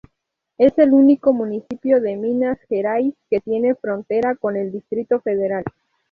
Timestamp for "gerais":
2.67-3.13